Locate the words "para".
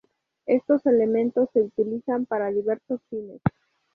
2.25-2.49